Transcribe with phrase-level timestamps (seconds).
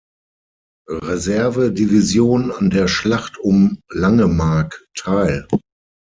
[0.89, 5.45] Reserve-Division an der Schlacht um Langemark teil.